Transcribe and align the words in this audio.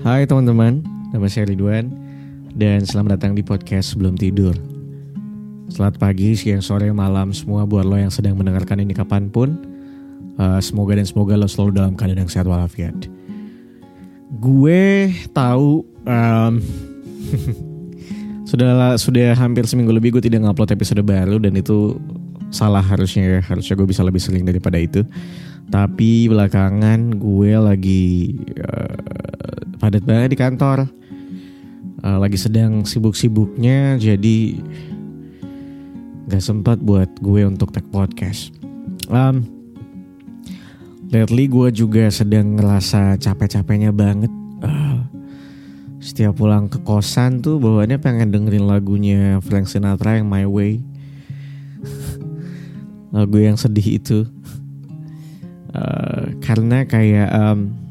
Hai 0.00 0.24
teman-teman, 0.24 0.80
nama 1.12 1.28
saya 1.28 1.52
Ridwan 1.52 1.92
dan 2.56 2.80
selamat 2.80 3.20
datang 3.20 3.36
di 3.36 3.44
podcast 3.44 3.92
Sebelum 3.92 4.16
Tidur. 4.16 4.56
Selamat 5.68 6.00
pagi, 6.00 6.32
siang, 6.32 6.64
sore, 6.64 6.88
malam 6.96 7.28
semua 7.36 7.68
buat 7.68 7.84
lo 7.84 8.00
yang 8.00 8.08
sedang 8.08 8.40
mendengarkan 8.40 8.80
ini 8.80 8.96
kapan 8.96 9.28
pun. 9.28 9.52
Uh, 10.40 10.56
semoga 10.64 10.96
dan 10.96 11.04
semoga 11.04 11.36
lo 11.36 11.44
selalu 11.44 11.76
dalam 11.76 11.92
keadaan 11.92 12.24
yang 12.24 12.32
sehat 12.32 12.48
walafiat. 12.48 12.96
Gue 14.40 15.12
tahu 15.36 15.84
um, 16.08 16.52
sudah 18.48 18.96
sudah 18.96 19.36
hampir 19.36 19.68
seminggu 19.68 19.92
lebih 19.92 20.16
gue 20.16 20.24
tidak 20.24 20.40
ngupload 20.40 20.72
episode 20.72 21.04
baru 21.04 21.36
dan 21.36 21.52
itu 21.52 22.00
salah 22.48 22.80
harusnya 22.80 23.28
ya 23.28 23.40
harusnya 23.44 23.76
gue 23.76 23.84
bisa 23.84 24.00
lebih 24.00 24.24
sering 24.24 24.48
daripada 24.48 24.80
itu. 24.80 25.04
Tapi 25.68 26.32
belakangan 26.32 27.20
gue 27.20 27.52
lagi 27.60 28.40
uh, 28.56 29.12
padat 29.82 30.06
banget 30.06 30.28
di 30.30 30.38
kantor. 30.38 30.86
Uh, 32.06 32.18
lagi 32.22 32.38
sedang 32.38 32.86
sibuk-sibuknya 32.86 33.98
jadi 33.98 34.62
gak 36.30 36.38
sempat 36.38 36.78
buat 36.78 37.10
gue 37.18 37.42
untuk 37.42 37.74
tag 37.74 37.90
podcast. 37.90 38.54
Um, 39.10 39.42
lately 41.10 41.50
gue 41.50 41.74
juga 41.74 42.06
sedang 42.14 42.54
ngerasa 42.54 43.18
capek-capeknya 43.18 43.90
banget. 43.90 44.30
Uh, 44.62 45.02
setiap 45.98 46.38
pulang 46.38 46.70
ke 46.70 46.78
kosan 46.86 47.42
tuh 47.42 47.58
bawaannya 47.58 47.98
pengen 47.98 48.30
dengerin 48.30 48.70
lagunya 48.70 49.42
Frank 49.42 49.66
Sinatra 49.66 50.14
yang 50.14 50.30
My 50.30 50.46
Way. 50.46 50.78
Lagu 53.18 53.34
yang 53.34 53.58
sedih 53.58 53.98
itu. 53.98 54.30
Uh, 55.74 56.38
karena 56.38 56.86
kayak 56.86 57.30
um, 57.34 57.82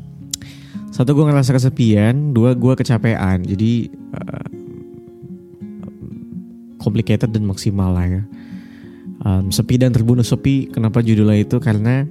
satu 1.01 1.17
gue 1.17 1.25
ngerasa 1.33 1.57
kesepian, 1.57 2.29
dua 2.29 2.53
gue 2.53 2.77
kecapean. 2.77 3.41
Jadi 3.41 3.89
uh, 4.13 4.47
complicated 6.77 7.33
dan 7.33 7.41
maksimal 7.49 7.89
lah 7.89 8.05
ya. 8.05 8.23
Um, 9.25 9.49
sepi 9.49 9.81
dan 9.81 9.97
terbunuh 9.97 10.21
sepi. 10.21 10.69
Kenapa 10.69 11.01
judulnya 11.01 11.41
itu? 11.41 11.57
Karena 11.57 12.05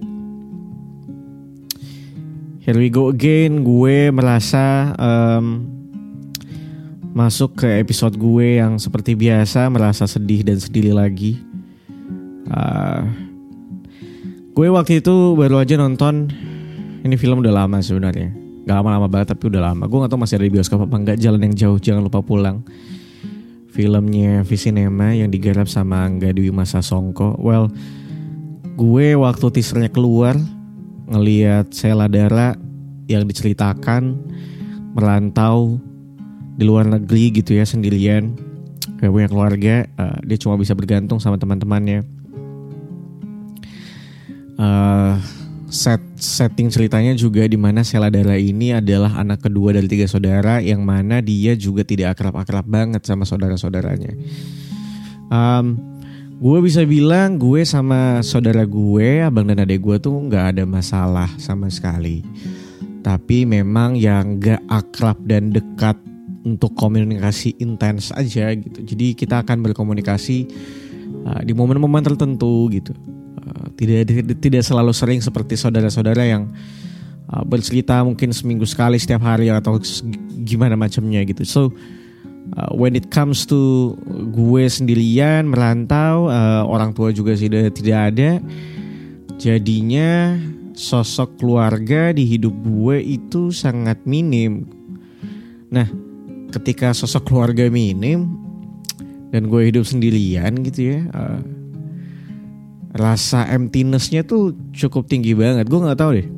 here 2.66 2.74
we 2.74 2.90
go 2.90 3.14
again. 3.14 3.62
Gue 3.62 4.10
merasa 4.10 4.90
um, 4.98 5.70
masuk 7.14 7.62
ke 7.62 7.78
episode 7.78 8.18
gue 8.18 8.58
yang 8.58 8.74
seperti 8.82 9.14
biasa 9.14 9.70
merasa 9.70 10.10
sedih 10.10 10.42
dan 10.42 10.58
sedih 10.58 10.98
lagi. 10.98 11.38
Uh, 12.50 13.06
gue 14.50 14.66
waktu 14.66 14.98
itu 14.98 15.38
baru 15.38 15.62
aja 15.62 15.78
nonton 15.78 16.26
ini 17.06 17.14
film 17.14 17.38
udah 17.38 17.54
lama 17.54 17.78
sebenarnya 17.78 18.39
Gak 18.66 18.76
lama-lama 18.76 19.06
banget 19.08 19.32
tapi 19.36 19.48
udah 19.48 19.72
lama. 19.72 19.84
Gue 19.88 19.98
gak 20.04 20.10
tau 20.12 20.20
masih 20.20 20.36
ada 20.36 20.46
di 20.46 20.52
bioskop 20.52 20.84
apa 20.84 20.96
enggak. 20.96 21.16
Jalan 21.16 21.40
yang 21.48 21.54
jauh, 21.56 21.78
jangan 21.80 22.02
lupa 22.04 22.20
pulang. 22.20 22.62
Filmnya 23.70 24.42
Visinema 24.42 25.14
yang 25.14 25.30
digarap 25.30 25.70
sama 25.70 26.04
Angga 26.04 26.34
Dewi 26.34 26.50
Masa 26.50 26.82
Songko. 26.82 27.38
Well, 27.38 27.70
gue 28.74 29.14
waktu 29.14 29.46
teasernya 29.52 29.88
keluar 29.92 30.34
ngeliat 31.10 31.74
Sela 31.74 32.06
Dara 32.06 32.54
yang 33.10 33.26
diceritakan 33.26 34.14
merantau 34.94 35.82
di 36.54 36.62
luar 36.66 36.86
negeri 36.86 37.34
gitu 37.42 37.58
ya 37.58 37.66
sendirian 37.66 38.36
kayak 39.00 39.10
punya 39.10 39.28
keluarga 39.32 39.74
uh, 39.96 40.18
dia 40.22 40.36
cuma 40.36 40.60
bisa 40.60 40.76
bergantung 40.76 41.18
sama 41.18 41.40
teman-temannya 41.40 42.04
uh, 44.60 45.16
set 45.70 46.02
setting 46.18 46.66
ceritanya 46.66 47.14
juga 47.14 47.46
di 47.46 47.54
mana 47.54 47.86
Dara 47.86 48.34
ini 48.34 48.74
adalah 48.74 49.22
anak 49.22 49.46
kedua 49.46 49.70
dari 49.70 49.86
tiga 49.86 50.10
saudara 50.10 50.58
yang 50.58 50.82
mana 50.82 51.22
dia 51.22 51.54
juga 51.54 51.86
tidak 51.86 52.18
akrab-akrab 52.18 52.66
banget 52.66 53.06
sama 53.06 53.22
saudara-saudaranya. 53.22 54.18
Um, 55.30 55.78
gue 56.42 56.58
bisa 56.66 56.82
bilang 56.82 57.38
gue 57.38 57.62
sama 57.62 58.18
saudara 58.26 58.66
gue, 58.66 59.22
abang 59.22 59.46
dan 59.46 59.62
adik 59.62 59.78
gue 59.78 59.96
tuh 60.02 60.12
nggak 60.26 60.58
ada 60.58 60.64
masalah 60.66 61.30
sama 61.38 61.70
sekali. 61.70 62.26
Tapi 63.00 63.48
memang 63.48 63.96
yang 63.96 64.36
gak 64.36 64.60
akrab 64.68 65.16
dan 65.24 65.48
dekat 65.48 65.96
untuk 66.44 66.76
komunikasi 66.76 67.56
intens 67.56 68.12
aja 68.12 68.52
gitu. 68.52 68.84
Jadi 68.84 69.16
kita 69.16 69.40
akan 69.40 69.64
berkomunikasi 69.64 70.44
uh, 71.24 71.40
di 71.40 71.56
momen-momen 71.56 72.04
tertentu 72.04 72.68
gitu 72.68 72.92
tidak 73.80 74.36
tidak 74.44 74.62
selalu 74.62 74.92
sering 74.92 75.24
seperti 75.24 75.56
saudara-saudara 75.56 76.28
yang 76.28 76.52
uh, 77.32 77.44
bercerita 77.48 78.04
mungkin 78.04 78.36
seminggu 78.36 78.68
sekali 78.68 79.00
setiap 79.00 79.24
hari 79.24 79.48
atau 79.48 79.80
gimana 80.44 80.76
macamnya 80.76 81.24
gitu. 81.24 81.42
So 81.48 81.62
uh, 82.60 82.72
when 82.76 82.92
it 82.92 83.08
comes 83.08 83.48
to 83.48 83.94
gue 84.36 84.68
sendirian 84.68 85.48
merantau, 85.48 86.28
uh, 86.28 86.68
orang 86.68 86.92
tua 86.92 87.14
juga 87.14 87.32
sudah 87.32 87.72
tidak 87.72 87.98
ada. 88.12 88.30
Jadinya 89.40 90.36
sosok 90.76 91.40
keluarga 91.40 92.12
di 92.12 92.28
hidup 92.28 92.52
gue 92.60 93.00
itu 93.00 93.48
sangat 93.48 94.04
minim. 94.04 94.68
Nah, 95.72 95.88
ketika 96.52 96.92
sosok 96.92 97.32
keluarga 97.32 97.64
minim 97.72 98.28
dan 99.30 99.46
gue 99.48 99.70
hidup 99.70 99.86
sendirian 99.86 100.60
gitu 100.60 100.92
ya. 100.92 101.00
Uh, 101.14 101.59
rasa 102.90 103.46
emptinessnya 103.46 104.26
tuh 104.26 104.54
cukup 104.74 105.06
tinggi 105.06 105.34
banget. 105.34 105.70
Gue 105.70 105.80
nggak 105.82 105.98
tahu 105.98 106.10
deh. 106.18 106.28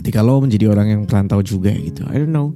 Ketika 0.00 0.20
lo 0.20 0.40
menjadi 0.40 0.68
orang 0.68 0.88
yang 0.88 1.02
perantau 1.08 1.40
juga 1.40 1.72
gitu, 1.72 2.04
I 2.08 2.20
don't 2.20 2.32
know. 2.32 2.52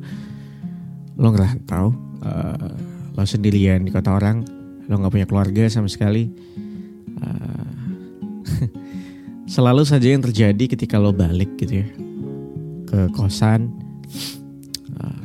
Lo 1.16 1.32
ngerantau, 1.32 1.92
uh, 2.24 2.70
lo 3.16 3.24
sendirian 3.24 3.84
di 3.84 3.90
kota 3.92 4.12
orang, 4.16 4.44
lo 4.88 4.94
nggak 5.00 5.12
punya 5.12 5.26
keluarga 5.28 5.64
sama 5.68 5.88
sekali. 5.88 6.28
Uh, 7.18 7.68
selalu 9.54 9.84
saja 9.84 10.12
yang 10.12 10.20
terjadi 10.24 10.64
ketika 10.76 11.00
lo 11.00 11.12
balik 11.12 11.56
gitu 11.60 11.84
ya 11.84 11.88
ke 12.88 12.98
kosan. 13.12 13.68
Uh, 14.96 15.24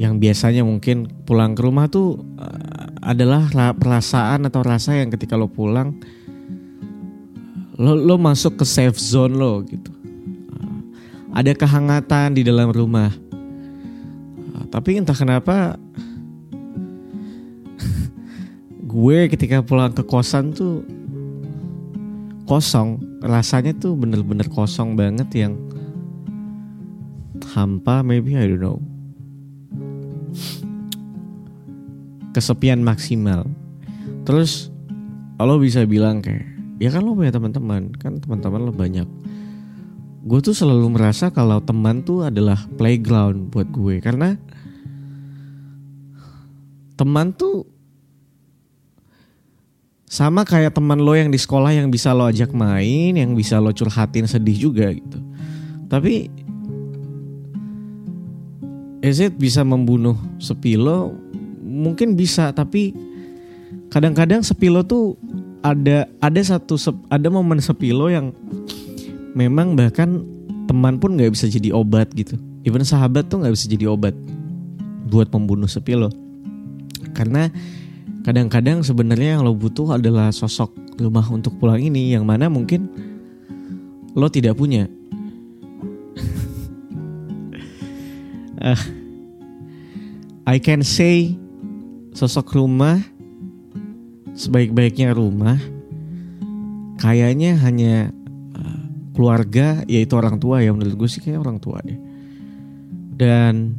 yang 0.00 0.16
biasanya 0.16 0.64
mungkin 0.64 1.08
pulang 1.28 1.52
ke 1.52 1.60
rumah 1.60 1.88
tuh 1.88 2.20
uh, 2.40 2.63
adalah 3.04 3.52
perasaan 3.76 4.48
atau 4.48 4.64
rasa 4.64 4.96
yang 4.96 5.12
ketika 5.12 5.36
lo 5.36 5.46
pulang 5.52 5.92
lo 7.76 7.98
lo 7.98 8.16
masuk 8.16 8.62
ke 8.62 8.64
safe 8.64 8.96
zone 8.96 9.34
lo 9.34 9.60
gitu. 9.66 9.90
Ada 11.34 11.58
kehangatan 11.58 12.38
di 12.38 12.46
dalam 12.46 12.70
rumah. 12.70 13.10
Tapi 14.70 15.02
entah 15.02 15.14
kenapa 15.14 15.74
gue 18.94 19.18
ketika 19.30 19.62
pulang 19.66 19.90
ke 19.90 20.06
kosan 20.06 20.54
tuh 20.54 20.86
kosong. 22.46 23.02
Rasanya 23.24 23.74
tuh 23.74 23.98
bener-bener 23.98 24.46
kosong 24.46 24.94
banget 24.94 25.26
yang 25.34 25.54
hampa 27.54 28.02
maybe 28.02 28.34
I 28.34 28.50
don't 28.50 28.62
know 28.62 28.93
kesepian 32.34 32.82
maksimal. 32.82 33.46
Terus 34.26 34.74
lo 35.38 35.56
bisa 35.62 35.86
bilang 35.86 36.18
kayak 36.18 36.44
ya 36.82 36.90
kan 36.90 37.06
lo 37.06 37.14
punya 37.14 37.30
teman-teman 37.30 37.94
kan 37.96 38.18
teman-teman 38.18 38.60
lo 38.66 38.72
banyak. 38.74 39.06
Gue 40.24 40.40
tuh 40.40 40.56
selalu 40.56 40.96
merasa 40.96 41.30
kalau 41.30 41.60
teman 41.62 42.02
tuh 42.02 42.26
adalah 42.26 42.58
playground 42.80 43.54
buat 43.54 43.68
gue 43.70 44.02
karena 44.02 44.34
teman 46.98 47.30
tuh 47.34 47.68
sama 50.08 50.46
kayak 50.46 50.78
teman 50.78 51.02
lo 51.02 51.12
yang 51.18 51.28
di 51.28 51.36
sekolah 51.36 51.74
yang 51.74 51.90
bisa 51.90 52.14
lo 52.14 52.30
ajak 52.30 52.54
main, 52.54 53.18
yang 53.18 53.34
bisa 53.34 53.58
lo 53.58 53.74
curhatin 53.74 54.30
sedih 54.30 54.70
juga 54.70 54.94
gitu. 54.94 55.18
Tapi 55.90 56.30
is 59.04 59.20
bisa 59.36 59.66
membunuh 59.66 60.16
sepi 60.38 60.78
lo? 60.78 61.12
Mungkin 61.74 62.14
bisa 62.14 62.54
tapi 62.54 62.94
kadang-kadang 63.90 64.46
sepilo 64.46 64.86
tuh 64.86 65.18
ada 65.66 66.06
ada 66.22 66.40
satu 66.40 66.78
ada 67.10 67.26
momen 67.26 67.58
sepilo 67.58 68.06
yang 68.06 68.30
memang 69.34 69.74
bahkan 69.74 70.22
teman 70.70 71.02
pun 71.02 71.18
nggak 71.18 71.34
bisa 71.34 71.50
jadi 71.50 71.74
obat 71.74 72.14
gitu. 72.14 72.38
Even 72.64 72.86
sahabat 72.86 73.28
tuh 73.28 73.42
nggak 73.42 73.54
bisa 73.58 73.66
jadi 73.66 73.90
obat 73.90 74.14
buat 75.10 75.28
membunuh 75.28 75.68
sepilo 75.68 76.08
karena 77.14 77.48
kadang-kadang 78.26 78.82
sebenarnya 78.82 79.38
yang 79.38 79.46
lo 79.46 79.54
butuh 79.54 79.94
adalah 79.94 80.34
sosok 80.34 80.74
rumah 80.98 81.24
untuk 81.30 81.54
pulang 81.62 81.78
ini 81.78 82.12
yang 82.12 82.26
mana 82.26 82.50
mungkin 82.50 82.90
lo 84.18 84.26
tidak 84.26 84.58
punya. 84.58 84.90
Uh, 88.58 88.82
I 90.54 90.60
can 90.60 90.84
say 90.84 91.43
sosok 92.14 92.54
rumah 92.54 93.02
sebaik-baiknya 94.38 95.10
rumah 95.10 95.58
kayaknya 97.02 97.58
hanya 97.58 98.14
uh, 98.54 98.82
keluarga 99.18 99.82
yaitu 99.90 100.14
orang 100.14 100.38
tua 100.38 100.62
ya 100.62 100.70
menurut 100.70 100.94
gue 100.94 101.08
sih 101.10 101.18
kayak 101.18 101.42
orang 101.42 101.58
tua 101.58 101.82
deh 101.82 101.98
dan 103.14 103.78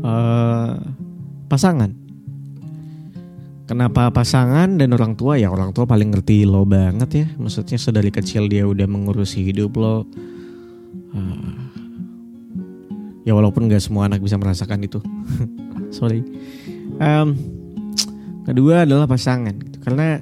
uh, 0.00 0.76
pasangan. 1.48 1.92
Kenapa 3.68 4.08
pasangan 4.08 4.80
dan 4.80 4.96
orang 4.96 5.12
tua? 5.12 5.36
Ya 5.36 5.52
orang 5.52 5.76
tua 5.76 5.84
paling 5.84 6.08
ngerti 6.08 6.48
lo 6.48 6.64
banget 6.64 7.10
ya. 7.12 7.26
Maksudnya 7.36 7.76
sedari 7.76 8.08
kecil 8.08 8.48
dia 8.48 8.64
udah 8.64 8.88
mengurusi 8.88 9.44
hidup 9.44 9.76
lo. 9.76 10.08
Uh, 11.12 11.52
ya 13.28 13.36
walaupun 13.36 13.68
gak 13.68 13.84
semua 13.84 14.08
anak 14.08 14.24
bisa 14.24 14.40
merasakan 14.40 14.88
itu. 14.88 15.04
Sorry 15.98 16.24
um, 16.98 17.28
kedua 18.44 18.84
adalah 18.84 19.06
pasangan. 19.06 19.54
Gitu. 19.54 19.78
karena 19.82 20.20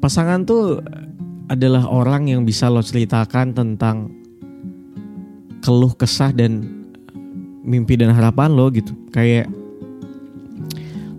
pasangan 0.00 0.46
tuh 0.48 0.80
adalah 1.50 1.84
orang 1.90 2.30
yang 2.30 2.46
bisa 2.46 2.70
lo 2.70 2.80
ceritakan 2.80 3.52
tentang 3.52 4.08
keluh 5.60 5.92
kesah 5.92 6.32
dan 6.32 6.64
mimpi 7.60 7.98
dan 7.98 8.14
harapan 8.14 8.54
lo 8.54 8.70
gitu. 8.72 8.96
Kayak 9.12 9.50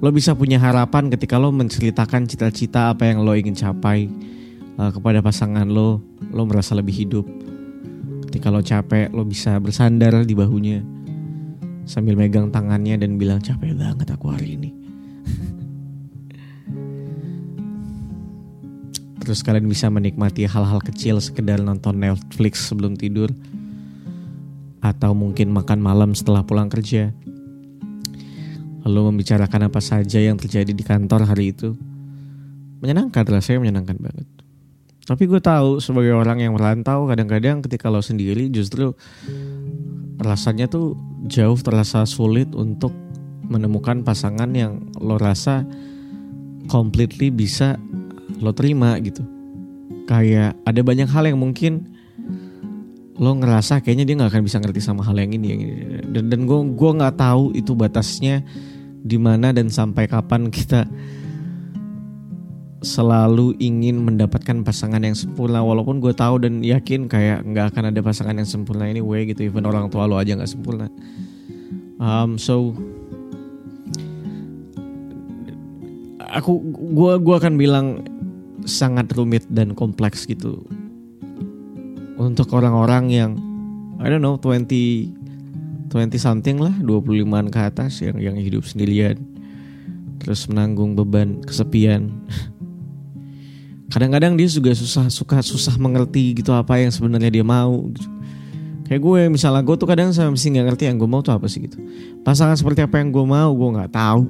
lo 0.02 0.10
bisa 0.10 0.34
punya 0.34 0.58
harapan 0.58 1.14
ketika 1.14 1.38
lo 1.38 1.54
menceritakan 1.54 2.26
cita-cita 2.26 2.90
apa 2.90 3.12
yang 3.12 3.22
lo 3.22 3.38
ingin 3.38 3.54
capai 3.54 4.10
uh, 4.82 4.90
kepada 4.90 5.22
pasangan 5.22 5.70
lo 5.70 6.02
lo 6.34 6.42
merasa 6.48 6.74
lebih 6.74 6.96
hidup. 6.96 7.26
Ketika 8.32 8.50
lo 8.50 8.64
capek 8.64 9.12
lo 9.12 9.28
bisa 9.28 9.60
bersandar 9.62 10.24
di 10.26 10.34
bahunya 10.34 11.01
sambil 11.92 12.16
megang 12.16 12.48
tangannya 12.48 12.96
dan 12.96 13.20
bilang 13.20 13.44
capek 13.44 13.76
banget 13.76 14.08
aku 14.08 14.32
hari 14.32 14.56
ini 14.56 14.72
Terus 19.22 19.46
kalian 19.46 19.70
bisa 19.70 19.86
menikmati 19.88 20.50
hal-hal 20.50 20.82
kecil 20.82 21.22
sekedar 21.22 21.62
nonton 21.62 21.94
Netflix 22.02 22.68
sebelum 22.68 22.98
tidur. 22.98 23.30
Atau 24.82 25.14
mungkin 25.14 25.54
makan 25.54 25.78
malam 25.78 26.18
setelah 26.18 26.42
pulang 26.42 26.74
kerja. 26.74 27.14
Lalu 28.82 29.14
membicarakan 29.14 29.70
apa 29.70 29.78
saja 29.78 30.18
yang 30.18 30.42
terjadi 30.42 30.74
di 30.74 30.82
kantor 30.82 31.30
hari 31.30 31.54
itu. 31.54 31.78
Menyenangkan 32.82 33.22
rasanya 33.30 33.62
menyenangkan 33.62 34.02
banget. 34.02 34.28
Tapi 35.06 35.24
gue 35.30 35.38
tahu 35.38 35.78
sebagai 35.78 36.18
orang 36.18 36.42
yang 36.42 36.58
merantau 36.58 37.06
kadang-kadang 37.06 37.62
ketika 37.62 37.94
lo 37.94 38.02
sendiri 38.02 38.50
justru 38.50 38.98
rasanya 40.22 40.70
tuh 40.70 40.94
jauh 41.26 41.58
terasa 41.58 42.06
sulit 42.06 42.54
untuk 42.54 42.94
menemukan 43.52 44.06
pasangan 44.06 44.48
yang 44.54 44.80
lo 45.02 45.20
rasa 45.20 45.68
completely 46.70 47.34
bisa 47.34 47.76
lo 48.40 48.54
terima 48.56 48.96
gitu. 49.02 49.26
Kayak 50.08 50.56
ada 50.64 50.82
banyak 50.82 51.10
hal 51.10 51.28
yang 51.28 51.42
mungkin 51.42 51.92
lo 53.22 53.38
ngerasa 53.38 53.84
kayaknya 53.84 54.06
dia 54.08 54.16
nggak 54.18 54.32
akan 54.34 54.44
bisa 54.46 54.58
ngerti 54.62 54.82
sama 54.82 55.04
hal 55.04 55.18
yang 55.20 55.34
ini 55.36 55.48
yang 55.52 55.62
ini. 55.62 55.74
Dan 56.10 56.32
dan 56.32 56.40
gue 56.48 56.60
gue 56.74 56.92
nggak 57.02 57.18
tahu 57.20 57.52
itu 57.58 57.76
batasnya 57.76 58.46
di 59.02 59.18
mana 59.18 59.50
dan 59.52 59.68
sampai 59.68 60.06
kapan 60.06 60.54
kita 60.54 60.86
selalu 62.82 63.54
ingin 63.62 64.02
mendapatkan 64.02 64.66
pasangan 64.66 65.06
yang 65.06 65.14
sempurna 65.14 65.62
walaupun 65.62 66.02
gue 66.02 66.18
tahu 66.18 66.42
dan 66.42 66.66
yakin 66.66 67.06
kayak 67.06 67.46
nggak 67.46 67.74
akan 67.74 67.94
ada 67.94 68.02
pasangan 68.02 68.34
yang 68.34 68.50
sempurna 68.50 68.90
anyway 68.90 69.30
gitu. 69.30 69.46
Even 69.46 69.70
orang 69.70 69.94
tua 69.94 70.10
lo 70.10 70.18
aja 70.18 70.34
nggak 70.34 70.50
sempurna. 70.50 70.90
Um, 72.02 72.42
so 72.42 72.74
aku 76.26 76.58
gue 76.74 77.14
gua 77.22 77.38
akan 77.38 77.54
bilang 77.62 78.02
sangat 78.66 79.14
rumit 79.14 79.46
dan 79.54 79.78
kompleks 79.78 80.26
gitu. 80.26 80.66
Untuk 82.18 82.50
orang-orang 82.58 83.14
yang 83.14 83.32
I 84.02 84.10
don't 84.10 84.26
know 84.26 84.42
20 84.42 85.22
20 85.94 86.18
something 86.18 86.58
lah 86.58 86.74
25an 86.82 87.54
ke 87.54 87.60
atas 87.62 88.02
yang 88.02 88.18
yang 88.18 88.40
hidup 88.40 88.66
sendirian 88.66 89.22
terus 90.24 90.48
menanggung 90.48 90.96
beban 90.96 91.42
kesepian 91.44 92.14
kadang-kadang 93.92 94.40
dia 94.40 94.48
juga 94.48 94.72
susah 94.72 95.12
suka 95.12 95.44
susah 95.44 95.76
mengerti 95.76 96.40
gitu 96.40 96.56
apa 96.56 96.80
yang 96.80 96.90
sebenarnya 96.96 97.28
dia 97.28 97.44
mau 97.44 97.92
gitu. 97.92 98.08
kayak 98.88 99.02
gue 99.04 99.22
misalnya 99.28 99.60
gue 99.62 99.76
tuh 99.76 99.88
kadang 99.88 100.16
sama 100.16 100.32
mesti 100.34 100.48
nggak 100.56 100.66
ngerti 100.72 100.84
yang 100.88 100.98
gue 100.98 101.10
mau 101.12 101.20
tuh 101.20 101.36
apa 101.36 101.46
sih 101.52 101.68
gitu. 101.68 101.76
Pasangan 102.24 102.56
seperti 102.56 102.82
apa 102.84 103.04
yang 103.04 103.12
gue 103.12 103.26
mau 103.28 103.52
gue 103.52 103.70
nggak 103.76 103.92
tahu. 103.92 104.24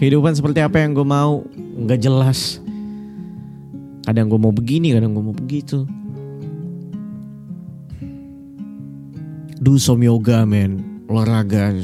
Kehidupan 0.00 0.32
seperti 0.32 0.64
apa 0.64 0.80
yang 0.80 0.96
gue 0.96 1.04
mau 1.04 1.44
nggak 1.76 2.00
jelas. 2.00 2.60
Kadang 4.08 4.32
gue 4.32 4.40
mau 4.40 4.52
begini 4.52 4.96
kadang 4.96 5.12
gue 5.12 5.24
mau 5.24 5.36
begitu. 5.36 5.84
Do 9.60 9.76
some 9.76 10.00
yoga 10.00 10.48
men 10.48 11.04
olahraga 11.10 11.74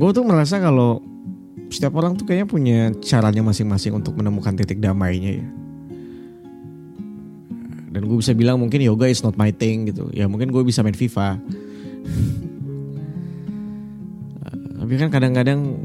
gue 0.00 0.10
tuh 0.16 0.24
merasa 0.24 0.56
kalau 0.56 1.04
setiap 1.70 1.94
orang 1.94 2.18
tuh 2.18 2.26
kayaknya 2.26 2.48
punya 2.50 2.78
caranya 2.98 3.46
masing-masing 3.46 3.94
untuk 3.94 4.18
menemukan 4.18 4.58
titik 4.58 4.82
damainya 4.82 5.38
ya. 5.38 5.46
Dan 7.90 8.06
gue 8.06 8.16
bisa 8.18 8.34
bilang 8.34 8.58
mungkin 8.58 8.82
yoga 8.82 9.06
is 9.06 9.22
not 9.22 9.38
my 9.38 9.54
thing 9.54 9.86
gitu. 9.86 10.10
Ya 10.10 10.26
mungkin 10.26 10.50
gue 10.50 10.62
bisa 10.66 10.82
main 10.82 10.94
FIFA. 10.94 11.38
Tapi 14.82 14.92
kan 14.98 15.10
kadang-kadang 15.14 15.78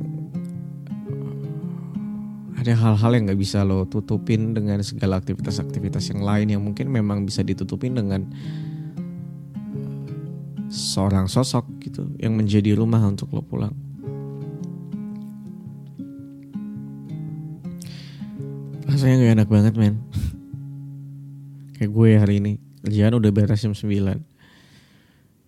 ada 2.58 2.74
hal-hal 2.74 3.12
yang 3.14 3.30
nggak 3.30 3.38
bisa 3.38 3.62
lo 3.62 3.86
tutupin 3.86 4.58
dengan 4.58 4.82
segala 4.82 5.22
aktivitas-aktivitas 5.22 6.10
yang 6.10 6.26
lain 6.26 6.48
yang 6.50 6.62
mungkin 6.66 6.90
memang 6.90 7.22
bisa 7.22 7.46
ditutupin 7.46 7.94
dengan 7.94 8.26
seorang 10.74 11.30
sosok 11.30 11.70
gitu 11.86 12.10
yang 12.18 12.34
menjadi 12.34 12.74
rumah 12.74 13.06
untuk 13.06 13.30
lo 13.38 13.46
pulang. 13.46 13.85
Rasanya 18.96 19.28
gak 19.28 19.36
enak 19.36 19.50
banget 19.52 19.74
men. 19.76 20.00
Kayak 21.76 21.92
gue 21.92 22.10
hari 22.16 22.36
ini 22.40 22.54
Kerjaan 22.80 23.20
udah 23.20 23.28
beres 23.28 23.60
jam 23.60 23.76
9 23.76 23.92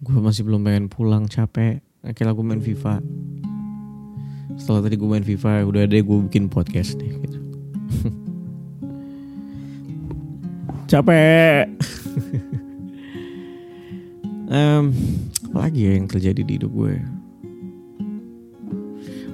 Gue 0.04 0.20
masih 0.20 0.44
belum 0.44 0.68
pengen 0.68 0.92
pulang 0.92 1.32
capek. 1.32 1.80
Akhirnya 2.04 2.36
gue 2.36 2.44
main 2.44 2.60
FIFA. 2.60 3.00
Setelah 4.60 4.84
tadi 4.84 5.00
gue 5.00 5.08
main 5.08 5.24
FIFA 5.24 5.64
udah 5.64 5.88
ada 5.88 5.96
gue 5.96 6.18
bikin 6.28 6.52
podcast 6.52 7.00
nih 7.00 7.08
gitu. 7.24 7.40
capek. 10.92 11.72
Um, 14.48 14.96
apa 15.52 15.68
lagi 15.68 15.84
ya 15.84 16.00
yang 16.00 16.08
terjadi 16.08 16.40
di 16.40 16.56
hidup 16.56 16.72
gue? 16.72 17.04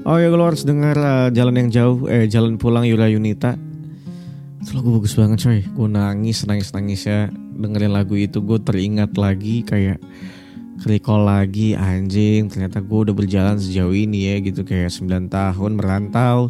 Oh 0.09 0.17
ya 0.17 0.33
lo 0.33 0.41
harus 0.41 0.65
dengar 0.65 0.97
uh, 0.97 1.29
jalan 1.29 1.53
yang 1.53 1.69
jauh 1.69 2.09
eh 2.09 2.25
jalan 2.25 2.57
pulang 2.57 2.81
Yura 2.89 3.05
Yunita 3.13 3.53
itu 4.63 4.79
lagu 4.79 4.95
bagus 4.95 5.13
banget 5.19 5.37
coy. 5.43 5.59
Gue 5.75 5.87
nangis 5.91 6.47
nangis 6.47 6.71
nangis 6.71 7.03
ya. 7.03 7.27
Dengerin 7.59 7.91
lagu 7.91 8.15
itu 8.15 8.39
gue 8.39 8.59
teringat 8.63 9.19
lagi 9.19 9.67
kayak 9.67 9.99
recall 10.87 11.27
lagi 11.27 11.75
anjing 11.75 12.47
ternyata 12.47 12.79
gue 12.79 12.99
udah 13.11 13.15
berjalan 13.15 13.59
sejauh 13.59 13.91
ini 13.91 14.31
ya 14.31 14.35
gitu. 14.39 14.63
Kayak 14.63 14.95
9 14.95 15.27
tahun 15.27 15.71
merantau 15.75 16.47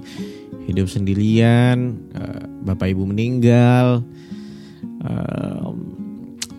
hidup 0.69 0.85
sendirian 0.87 1.97
uh, 2.13 2.45
bapak 2.63 2.93
ibu 2.93 3.03
meninggal 3.09 4.05
uh, 5.01 5.73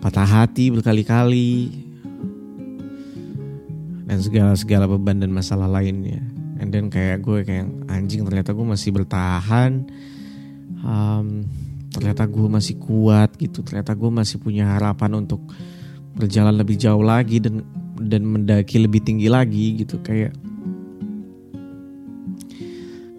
patah 0.03 0.27
hati 0.27 0.69
berkali-kali 0.75 1.71
dan 4.05 4.19
segala-segala 4.21 4.91
beban 4.91 5.23
dan 5.23 5.31
masalah 5.31 5.71
lainnya. 5.71 6.19
And 6.59 6.75
then 6.75 6.91
kayak 6.91 7.23
gue 7.23 7.47
kayak 7.47 7.71
anjing 7.87 8.27
ternyata 8.27 8.51
gue 8.51 8.67
masih 8.67 8.91
bertahan 8.91 9.87
um, 10.85 11.43
ternyata 11.89 12.29
gue 12.29 12.47
masih 12.47 12.77
kuat 12.77 13.33
gitu. 13.41 13.65
Ternyata 13.65 13.97
gue 13.97 14.11
masih 14.13 14.37
punya 14.37 14.77
harapan 14.77 15.25
untuk 15.25 15.41
berjalan 16.15 16.55
lebih 16.55 16.77
jauh 16.77 17.03
lagi 17.03 17.41
dan 17.41 17.65
dan 17.99 18.21
mendaki 18.23 18.77
lebih 18.77 19.01
tinggi 19.01 19.27
lagi 19.27 19.81
gitu. 19.81 19.97
Kayak 20.05 20.37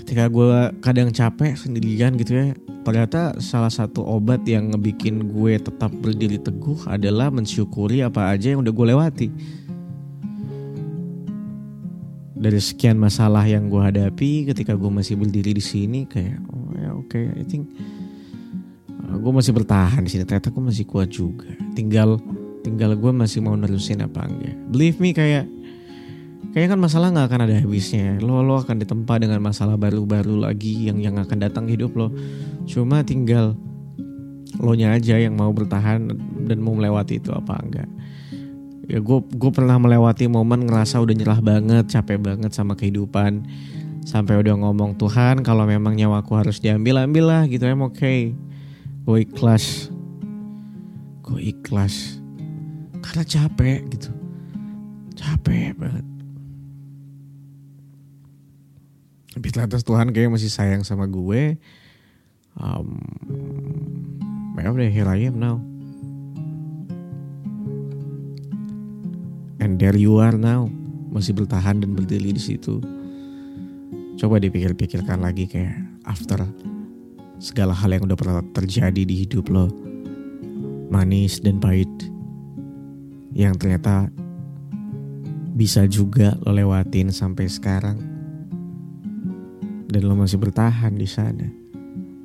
ketika 0.00 0.30
gue 0.30 0.70
kadang 0.78 1.10
capek 1.10 1.58
sendirian 1.58 2.14
gitu 2.14 2.32
ya 2.38 2.54
ternyata 2.86 3.34
salah 3.42 3.66
satu 3.66 4.06
obat 4.06 4.46
yang 4.46 4.70
ngebikin 4.70 5.34
gue 5.34 5.58
tetap 5.58 5.90
berdiri 5.90 6.38
teguh 6.38 6.86
adalah 6.86 7.34
mensyukuri 7.34 8.06
apa 8.06 8.30
aja 8.30 8.54
yang 8.54 8.62
udah 8.62 8.70
gue 8.70 8.86
lewati. 8.94 9.28
Dari 12.36 12.60
sekian 12.62 12.94
masalah 12.94 13.42
yang 13.42 13.66
gue 13.66 13.82
hadapi 13.82 14.46
ketika 14.46 14.78
gue 14.78 14.86
masih 14.86 15.18
berdiri 15.18 15.50
di 15.50 15.64
sini 15.64 16.06
kayak 16.06 16.38
oh 16.54 16.65
oke 17.06 17.14
okay, 17.14 17.30
I 17.38 17.44
think 17.46 17.70
uh, 19.06 19.16
gue 19.16 19.32
masih 19.32 19.54
bertahan 19.54 20.02
di 20.02 20.10
sini. 20.10 20.26
Ternyata 20.26 20.50
gue 20.50 20.62
masih 20.66 20.84
kuat 20.84 21.08
juga. 21.14 21.46
Tinggal 21.78 22.18
tinggal 22.66 22.98
gue 22.98 23.12
masih 23.14 23.38
mau 23.46 23.54
nerusin 23.54 24.02
apa 24.02 24.26
enggak. 24.26 24.58
Believe 24.74 24.98
me 24.98 25.14
kayak 25.14 25.46
kayaknya 26.50 26.68
kan 26.74 26.80
masalah 26.82 27.14
nggak 27.14 27.26
akan 27.30 27.40
ada 27.46 27.54
habisnya. 27.62 28.18
Lo 28.18 28.42
lo 28.42 28.58
akan 28.58 28.82
ditempa 28.82 29.22
dengan 29.22 29.38
masalah 29.38 29.78
baru-baru 29.78 30.42
lagi 30.42 30.90
yang 30.90 30.98
yang 30.98 31.16
akan 31.22 31.38
datang 31.38 31.70
hidup 31.70 31.94
lo. 31.94 32.10
Cuma 32.66 33.06
tinggal 33.06 33.54
lo 34.58 34.72
nya 34.74 34.98
aja 34.98 35.14
yang 35.14 35.38
mau 35.38 35.54
bertahan 35.54 36.10
dan 36.50 36.58
mau 36.58 36.74
melewati 36.74 37.22
itu 37.22 37.30
apa 37.30 37.54
enggak. 37.62 37.88
Ya 38.86 38.98
gue 39.02 39.18
gue 39.18 39.50
pernah 39.54 39.78
melewati 39.78 40.26
momen 40.26 40.66
ngerasa 40.66 41.02
udah 41.02 41.14
nyerah 41.14 41.40
banget 41.42 41.90
capek 41.90 42.18
banget 42.22 42.54
sama 42.54 42.78
kehidupan 42.78 43.46
sampai 44.06 44.38
udah 44.38 44.54
ngomong 44.54 44.94
Tuhan 44.94 45.42
kalau 45.42 45.66
memang 45.66 45.98
nyawaku 45.98 46.38
harus 46.38 46.62
diambil 46.62 47.02
ambil 47.02 47.26
lah 47.26 47.42
gitu. 47.50 47.66
Em 47.66 47.82
oke 47.82 47.98
okay. 47.98 48.30
gue 49.02 49.18
ikhlas. 49.26 49.90
Gue 51.26 51.50
ikhlas. 51.50 52.22
Karena 53.02 53.26
capek 53.26 53.82
gitu. 53.90 54.14
Capek 55.18 55.74
banget. 55.74 56.06
Tapi 59.34 59.46
ternyata 59.52 59.82
Tuhan 59.82 60.14
kayak 60.14 60.38
masih 60.38 60.54
sayang 60.54 60.86
sama 60.86 61.10
gue. 61.10 61.58
Um, 62.56 62.96
ya 64.56 64.70
udah 64.70 64.88
here 64.88 65.10
I 65.10 65.26
am 65.26 65.36
now. 65.36 65.58
And 69.58 69.82
there 69.82 69.98
you 69.98 70.22
are 70.22 70.38
now. 70.38 70.70
Masih 71.10 71.34
bertahan 71.34 71.82
dan 71.82 71.92
berdiri 71.98 72.30
di 72.30 72.40
situ 72.40 72.80
coba 74.16 74.40
dipikir-pikirkan 74.40 75.20
lagi 75.20 75.44
kayak 75.44 75.76
after 76.08 76.40
segala 77.36 77.76
hal 77.76 77.92
yang 77.92 78.08
udah 78.08 78.16
pernah 78.16 78.40
terjadi 78.56 79.04
di 79.04 79.28
hidup 79.28 79.52
lo. 79.52 79.68
Manis 80.88 81.44
dan 81.44 81.60
pahit. 81.60 81.88
Yang 83.36 83.54
ternyata 83.60 84.08
bisa 85.52 85.84
juga 85.84 86.36
lo 86.40 86.52
lewatin 86.56 87.12
sampai 87.12 87.48
sekarang. 87.48 88.00
Dan 89.86 90.02
lo 90.08 90.16
masih 90.16 90.40
bertahan 90.40 90.96
di 90.96 91.04
sana. 91.04 91.44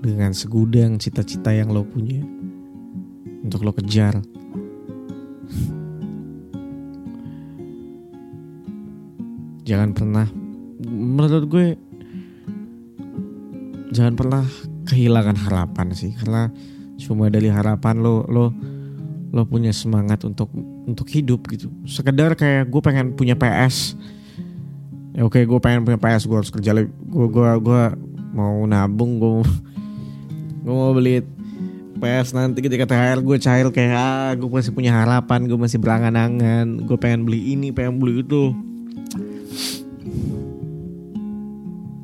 Dengan 0.01 0.33
segudang 0.33 0.97
cita-cita 0.97 1.51
yang 1.51 1.75
lo 1.75 1.83
punya. 1.83 2.23
Untuk 3.43 3.67
lo 3.67 3.75
kejar. 3.75 4.15
Jangan 9.67 9.93
pernah 9.93 10.40
menurut 11.11 11.45
gue 11.51 11.67
jangan 13.91 14.15
pernah 14.15 14.43
kehilangan 14.87 15.35
harapan 15.35 15.91
sih. 15.91 16.15
Karena 16.15 16.47
cuma 16.95 17.27
dari 17.27 17.51
harapan 17.51 17.99
lo 17.99 18.23
lo 18.31 18.55
lo 19.31 19.43
punya 19.47 19.75
semangat 19.75 20.23
untuk 20.23 20.47
untuk 20.87 21.07
hidup 21.11 21.45
gitu. 21.51 21.67
Sekedar 21.83 22.39
kayak 22.39 22.71
gue 22.71 22.81
pengen 22.83 23.13
punya 23.15 23.35
PS 23.35 23.99
ya 25.11 25.27
oke 25.27 25.39
gue 25.43 25.59
pengen 25.59 25.83
punya 25.83 25.99
PS 25.99 26.23
gue 26.27 26.37
harus 26.39 26.51
kerja 26.51 26.71
gue 26.87 27.27
gue 27.27 27.49
gue 27.59 27.81
mau 28.31 28.63
nabung 28.63 29.19
gue 29.19 29.43
gue 30.63 30.73
mau 30.73 30.95
beli 30.95 31.19
PS 31.99 32.33
nanti 32.33 32.63
ketika 32.63 32.87
THR 32.87 33.19
gue 33.19 33.37
cair 33.37 33.67
kayak 33.69 33.93
ah 33.93 34.31
gue 34.33 34.47
masih 34.47 34.71
punya 34.71 34.95
harapan 34.95 35.45
gue 35.45 35.59
masih 35.59 35.77
berangan-angan 35.83 36.87
gue 36.87 36.97
pengen 36.97 37.27
beli 37.27 37.53
ini 37.53 37.75
pengen 37.75 37.99
beli 37.99 38.23
itu 38.23 38.55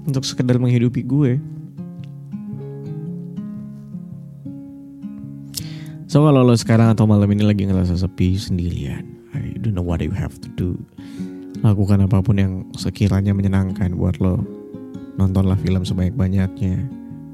untuk 0.08 0.24
sekedar 0.24 0.56
menghidupi 0.56 1.04
gue. 1.04 1.38
So 6.08 6.24
kalau 6.24 6.48
lo 6.48 6.56
sekarang 6.56 6.96
atau 6.96 7.04
malam 7.04 7.28
ini 7.36 7.44
lagi 7.44 7.68
ngerasa 7.68 8.00
sepi 8.00 8.40
sendirian, 8.40 9.04
I 9.36 9.60
don't 9.60 9.76
know 9.76 9.84
what 9.84 10.00
you 10.00 10.16
have 10.16 10.40
to 10.40 10.50
do. 10.56 10.80
Lakukan 11.60 12.08
apa 12.08 12.24
pun 12.24 12.40
yang 12.40 12.54
sekiranya 12.80 13.36
menyenangkan 13.36 13.92
buat 13.92 14.24
lo. 14.24 14.40
Nontonlah 15.20 15.60
film 15.60 15.84
sebanyak-banyaknya. 15.84 16.88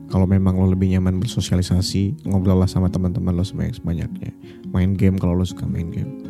Kalau 0.10 0.26
memang 0.26 0.58
lo 0.58 0.74
lebih 0.74 0.90
nyaman 0.90 1.22
bersosialisasi, 1.22 2.26
ngobrollah 2.26 2.66
sama 2.66 2.90
teman-teman 2.90 3.38
lo 3.38 3.46
sebanyak-banyaknya. 3.46 4.34
Main 4.74 4.98
game 4.98 5.22
kalau 5.22 5.38
lo 5.38 5.46
suka 5.46 5.70
main 5.70 5.94
game. 5.94 6.26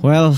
Well, 0.00 0.32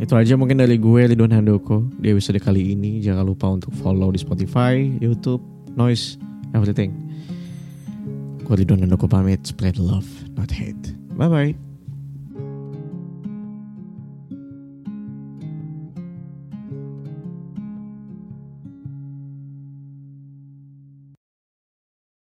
itu 0.00 0.16
aja 0.16 0.34
mungkin 0.34 0.58
dari 0.58 0.80
gue 0.80 1.12
Ridwan 1.12 1.36
Handoko 1.36 1.84
di 2.00 2.08
episode 2.08 2.40
kali 2.40 2.72
ini. 2.72 3.04
Jangan 3.04 3.22
lupa 3.22 3.52
untuk 3.52 3.70
follow 3.78 4.08
di 4.08 4.18
Spotify, 4.18 4.80
YouTube, 4.98 5.44
Noise, 5.76 6.16
everything. 6.56 6.96
Gue 8.42 8.64
Ridwan 8.64 8.82
Handoko 8.82 9.06
pamit, 9.06 9.44
spread 9.44 9.76
love, 9.76 10.08
not 10.34 10.48
hate. 10.48 10.96
Bye-bye. 11.14 11.69